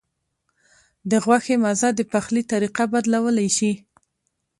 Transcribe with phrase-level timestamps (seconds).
[1.09, 3.71] د غوښې مزه د پخلي طریقه بدلولی شي.